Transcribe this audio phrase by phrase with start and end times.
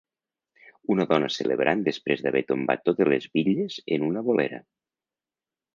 [0.93, 4.65] Una dona celebrant després d'haver tombat totes les bitlles en una "bolera".